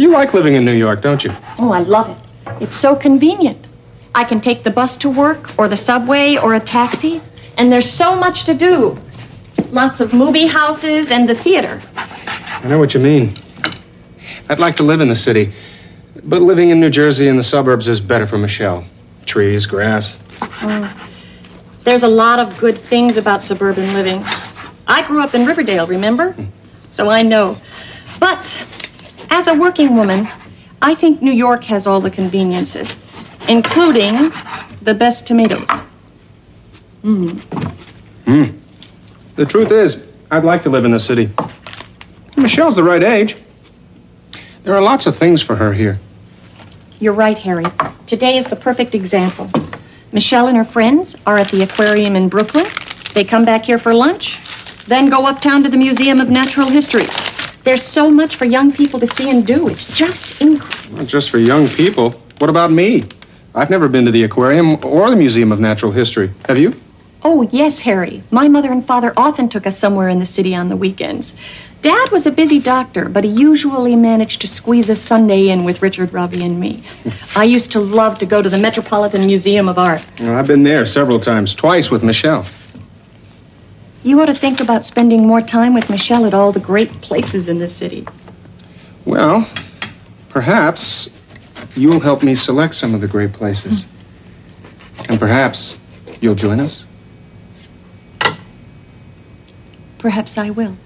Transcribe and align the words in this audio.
You 0.00 0.08
like 0.08 0.32
living 0.32 0.54
in 0.54 0.64
New 0.64 0.72
York, 0.72 1.02
don't 1.02 1.22
you? 1.22 1.30
Oh, 1.58 1.72
I 1.72 1.80
love 1.80 2.08
it. 2.08 2.62
It's 2.62 2.74
so 2.74 2.96
convenient. 2.96 3.66
I 4.14 4.24
can 4.24 4.40
take 4.40 4.62
the 4.62 4.70
bus 4.70 4.96
to 4.96 5.10
work, 5.10 5.58
or 5.58 5.68
the 5.68 5.76
subway, 5.76 6.38
or 6.38 6.54
a 6.54 6.58
taxi, 6.58 7.20
and 7.58 7.70
there's 7.70 7.90
so 7.90 8.16
much 8.16 8.44
to 8.44 8.54
do. 8.54 8.96
Lots 9.68 10.00
of 10.00 10.14
movie 10.14 10.46
houses 10.46 11.10
and 11.10 11.28
the 11.28 11.34
theater. 11.34 11.82
I 11.96 12.66
know 12.66 12.78
what 12.78 12.94
you 12.94 13.00
mean. 13.00 13.34
I'd 14.48 14.58
like 14.58 14.74
to 14.76 14.82
live 14.84 15.02
in 15.02 15.08
the 15.08 15.14
city, 15.14 15.52
but 16.24 16.40
living 16.40 16.70
in 16.70 16.80
New 16.80 16.88
Jersey 16.88 17.28
in 17.28 17.36
the 17.36 17.42
suburbs 17.42 17.86
is 17.86 18.00
better 18.00 18.26
for 18.26 18.38
Michelle. 18.38 18.86
Trees, 19.26 19.66
grass. 19.66 20.16
Oh. 20.40 21.08
There's 21.84 22.04
a 22.04 22.08
lot 22.08 22.38
of 22.38 22.56
good 22.56 22.78
things 22.78 23.18
about 23.18 23.42
suburban 23.42 23.92
living. 23.92 24.24
I 24.86 25.04
grew 25.06 25.20
up 25.20 25.34
in 25.34 25.44
Riverdale, 25.44 25.86
remember? 25.86 26.32
Hmm. 26.32 26.46
So 26.88 27.10
I 27.10 27.20
know. 27.20 27.58
But 28.18 28.64
as 29.30 29.48
a 29.48 29.54
working 29.54 29.96
woman, 29.96 30.28
I 30.82 30.94
think 30.94 31.22
New 31.22 31.32
York 31.32 31.64
has 31.64 31.86
all 31.86 32.00
the 32.00 32.10
conveniences, 32.10 32.98
including 33.48 34.32
the 34.82 34.94
best 34.94 35.26
tomatoes. 35.26 35.68
Hmm. 37.02 37.30
Hmm. 38.26 38.44
The 39.36 39.46
truth 39.46 39.70
is, 39.70 40.02
I'd 40.30 40.44
like 40.44 40.62
to 40.64 40.70
live 40.70 40.84
in 40.84 40.90
the 40.90 41.00
city. 41.00 41.30
Michelle's 42.36 42.76
the 42.76 42.82
right 42.82 43.02
age. 43.02 43.36
There 44.62 44.74
are 44.74 44.82
lots 44.82 45.06
of 45.06 45.16
things 45.16 45.42
for 45.42 45.56
her 45.56 45.72
here. 45.72 45.98
You're 46.98 47.14
right, 47.14 47.38
Harry. 47.38 47.64
Today 48.06 48.36
is 48.36 48.46
the 48.48 48.56
perfect 48.56 48.94
example. 48.94 49.50
Michelle 50.12 50.48
and 50.48 50.56
her 50.56 50.64
friends 50.64 51.16
are 51.26 51.38
at 51.38 51.50
the 51.50 51.62
aquarium 51.62 52.16
in 52.16 52.28
Brooklyn. 52.28 52.66
They 53.14 53.24
come 53.24 53.44
back 53.44 53.64
here 53.64 53.78
for 53.78 53.94
lunch, 53.94 54.38
then 54.84 55.08
go 55.08 55.26
uptown 55.26 55.62
to 55.62 55.68
the 55.68 55.76
Museum 55.76 56.20
of 56.20 56.28
Natural 56.28 56.68
History. 56.68 57.06
There's 57.62 57.82
so 57.82 58.10
much 58.10 58.36
for 58.36 58.46
young 58.46 58.72
people 58.72 58.98
to 59.00 59.06
see 59.06 59.28
and 59.28 59.46
do. 59.46 59.68
It's 59.68 59.86
just 59.86 60.40
incredible. 60.40 60.96
Not 60.96 61.06
just 61.06 61.30
for 61.30 61.38
young 61.38 61.68
people. 61.68 62.12
What 62.38 62.48
about 62.48 62.70
me? 62.72 63.04
I've 63.54 63.70
never 63.70 63.88
been 63.88 64.04
to 64.06 64.10
the 64.10 64.24
aquarium 64.24 64.82
or 64.84 65.10
the 65.10 65.16
Museum 65.16 65.52
of 65.52 65.60
Natural 65.60 65.92
History. 65.92 66.32
Have 66.46 66.58
you? 66.58 66.74
Oh, 67.22 67.42
yes, 67.52 67.80
Harry. 67.80 68.22
My 68.30 68.48
mother 68.48 68.72
and 68.72 68.84
father 68.86 69.12
often 69.16 69.48
took 69.48 69.66
us 69.66 69.76
somewhere 69.76 70.08
in 70.08 70.18
the 70.18 70.24
city 70.24 70.54
on 70.54 70.70
the 70.70 70.76
weekends. 70.76 71.34
Dad 71.82 72.10
was 72.10 72.26
a 72.26 72.30
busy 72.30 72.58
doctor, 72.58 73.08
but 73.08 73.24
he 73.24 73.30
usually 73.30 73.96
managed 73.96 74.40
to 74.42 74.48
squeeze 74.48 74.88
a 74.88 74.96
Sunday 74.96 75.48
in 75.48 75.64
with 75.64 75.82
Richard, 75.82 76.12
Robbie, 76.12 76.44
and 76.44 76.58
me. 76.58 76.82
I 77.34 77.44
used 77.44 77.72
to 77.72 77.80
love 77.80 78.18
to 78.20 78.26
go 78.26 78.40
to 78.40 78.48
the 78.48 78.58
Metropolitan 78.58 79.26
Museum 79.26 79.68
of 79.68 79.78
Art. 79.78 80.04
Well, 80.18 80.34
I've 80.36 80.46
been 80.46 80.62
there 80.62 80.86
several 80.86 81.20
times, 81.20 81.54
twice 81.54 81.90
with 81.90 82.02
Michelle. 82.02 82.46
You 84.02 84.20
ought 84.20 84.26
to 84.26 84.34
think 84.34 84.60
about 84.60 84.84
spending 84.84 85.26
more 85.26 85.42
time 85.42 85.74
with 85.74 85.90
Michelle 85.90 86.24
at 86.24 86.32
all 86.32 86.52
the 86.52 86.60
great 86.60 86.90
places 87.02 87.48
in 87.48 87.58
the 87.58 87.68
city. 87.68 88.06
Well, 89.04 89.48
perhaps 90.30 91.10
you'll 91.76 92.00
help 92.00 92.22
me 92.22 92.34
select 92.34 92.74
some 92.74 92.94
of 92.94 93.02
the 93.02 93.08
great 93.08 93.32
places. 93.32 93.84
Hmm. 93.84 95.10
And 95.10 95.20
perhaps 95.20 95.78
you'll 96.20 96.34
join 96.34 96.60
us. 96.60 96.84
Perhaps 99.98 100.38
I 100.38 100.48
will. 100.48 100.76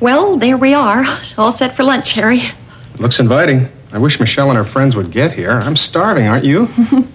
Well, 0.00 0.36
there 0.36 0.56
we 0.56 0.74
are. 0.74 1.04
All 1.36 1.50
set 1.50 1.74
for 1.74 1.82
lunch, 1.82 2.12
Harry. 2.12 2.42
Looks 2.98 3.18
inviting. 3.18 3.68
I 3.90 3.96
wish 3.98 4.20
Michelle 4.20 4.50
and 4.50 4.58
her 4.58 4.64
friends 4.64 4.94
would 4.96 5.10
get 5.10 5.32
here. 5.32 5.52
I'm 5.52 5.76
starving, 5.76 6.26
aren't 6.26 6.44
you? 6.44 6.68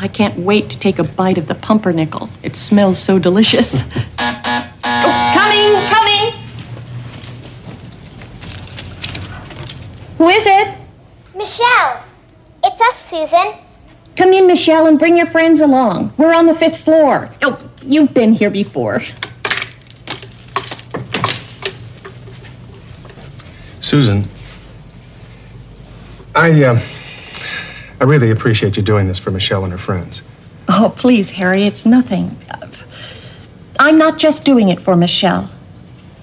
I 0.00 0.08
can't 0.08 0.38
wait 0.38 0.70
to 0.70 0.78
take 0.78 0.98
a 0.98 1.04
bite 1.04 1.36
of 1.36 1.46
the 1.46 1.54
pumpernickel. 1.54 2.30
It 2.42 2.56
smells 2.56 2.98
so 2.98 3.18
delicious. 3.18 3.80
oh, 4.18 5.32
coming, 5.34 5.74
coming! 5.90 6.32
Who 10.16 10.28
is 10.28 10.46
it? 10.46 10.78
Michelle, 11.34 12.02
it's 12.64 12.80
us, 12.80 12.96
Susan. 12.96 13.54
Come 14.16 14.32
in, 14.32 14.46
Michelle, 14.46 14.86
and 14.86 14.98
bring 14.98 15.18
your 15.18 15.26
friends 15.26 15.60
along. 15.60 16.14
We're 16.16 16.32
on 16.32 16.46
the 16.46 16.54
fifth 16.54 16.78
floor. 16.82 17.28
Oh, 17.42 17.60
you've 17.82 18.14
been 18.14 18.32
here 18.32 18.50
before. 18.50 19.02
Susan, 23.80 24.28
I, 26.36 26.64
uh, 26.64 26.80
I 27.98 28.04
really 28.04 28.30
appreciate 28.30 28.76
you 28.76 28.82
doing 28.82 29.08
this 29.08 29.18
for 29.18 29.30
Michelle 29.30 29.64
and 29.64 29.72
her 29.72 29.78
friends. 29.78 30.20
Oh, 30.68 30.92
please, 30.94 31.30
Harry, 31.30 31.62
it's 31.64 31.86
nothing. 31.86 32.36
I'm 33.80 33.96
not 33.96 34.18
just 34.18 34.44
doing 34.44 34.68
it 34.68 34.78
for 34.78 34.96
Michelle. 34.96 35.50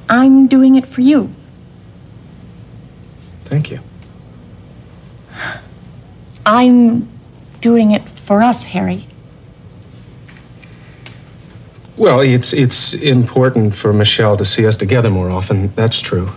I'm 0.08 0.46
doing 0.48 0.76
it 0.76 0.86
for 0.86 1.02
you. 1.02 1.34
Thank 3.46 3.72
you. 3.72 3.80
I'm 6.46 7.10
doing 7.62 7.92
it 7.92 8.08
for 8.08 8.44
us, 8.44 8.66
Harry. 8.66 9.08
Well, 11.98 12.20
it's 12.20 12.54
it's 12.54 12.94
important 12.94 13.76
for 13.76 13.94
Michelle 13.94 14.36
to 14.38 14.46
see 14.46 14.66
us 14.66 14.76
together 14.76 15.10
more 15.10 15.30
often. 15.30 15.74
That's 15.76 16.02
true. 16.02 16.32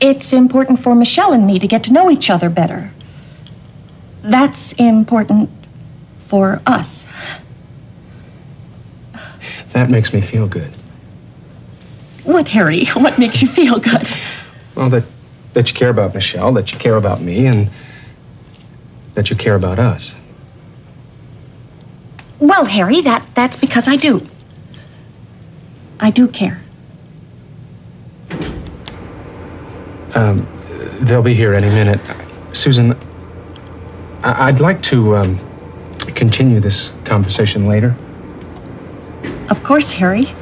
It's 0.00 0.32
important 0.32 0.80
for 0.80 0.94
Michelle 0.94 1.32
and 1.32 1.46
me 1.46 1.58
to 1.58 1.66
get 1.66 1.84
to 1.84 1.92
know 1.92 2.10
each 2.10 2.28
other 2.30 2.50
better. 2.50 2.92
That's 4.22 4.72
important 4.72 5.50
for 6.26 6.60
us. 6.66 7.06
That 9.72 9.90
makes 9.90 10.12
me 10.12 10.20
feel 10.20 10.46
good. 10.48 10.72
What, 12.24 12.48
Harry? 12.48 12.84
What 12.94 13.18
makes 13.18 13.40
you 13.42 13.48
feel 13.48 13.78
good? 13.78 14.08
Well, 14.74 14.90
that 14.90 15.04
that 15.54 15.70
you 15.70 15.74
care 15.74 15.88
about 15.88 16.14
Michelle, 16.14 16.52
that 16.52 16.70
you 16.70 16.78
care 16.78 16.96
about 16.96 17.22
me, 17.22 17.46
and 17.46 17.70
that 19.14 19.30
you 19.30 19.36
care 19.36 19.54
about 19.54 19.78
us. 19.78 20.14
Well, 22.38 22.66
Harry, 22.66 23.00
that, 23.00 23.26
that's 23.34 23.56
because 23.56 23.88
I 23.88 23.96
do. 23.96 24.20
I 25.98 26.10
do 26.10 26.28
care. 26.28 26.62
Um, 30.16 30.46
they'll 31.00 31.22
be 31.22 31.34
here 31.34 31.52
any 31.52 31.68
minute. 31.68 32.00
Susan, 32.52 32.96
I- 34.22 34.48
I'd 34.48 34.60
like 34.60 34.80
to 34.84 35.14
um, 35.14 35.38
continue 36.14 36.58
this 36.58 36.92
conversation 37.04 37.66
later. 37.66 37.94
Of 39.50 39.62
course, 39.62 39.92
Harry. 39.92 40.32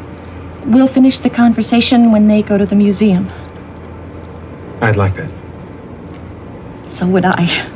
We'll 0.64 0.86
finish 0.86 1.18
the 1.18 1.28
conversation 1.28 2.12
when 2.12 2.28
they 2.28 2.40
go 2.40 2.56
to 2.56 2.64
the 2.64 2.76
museum. 2.76 3.30
I'd 4.80 4.96
like 4.96 5.14
that. 5.16 5.30
So 6.90 7.06
would 7.08 7.24
I. 7.24 7.70